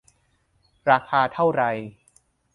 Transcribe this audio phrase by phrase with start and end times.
[0.89, 1.63] ราคาเท่าไร